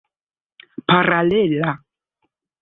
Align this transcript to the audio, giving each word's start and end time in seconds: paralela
paralela 0.95 1.71